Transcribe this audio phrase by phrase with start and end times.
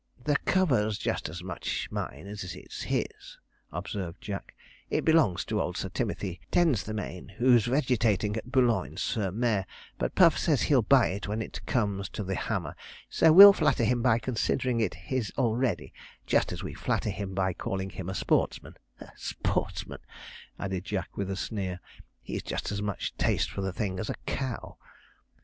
[0.23, 3.37] The cover's just as much mine as it's his,'
[3.71, 4.55] observed Jack;
[4.89, 9.63] 'it belongs to old Sir Timothy Tensthemain, who's vegetating at Boulogne sur Mer,
[9.99, 12.75] but Puff says he'll buy it when it comes to the hammer,
[13.11, 15.93] so we'll flatter him by considering it his already,
[16.25, 18.73] just as we flatter him by calling him a sportsman
[19.15, 19.99] sportsman!'
[20.57, 21.79] added Jack, with a sneer,
[22.23, 24.79] 'he's just as much taste for the thing as a cow.'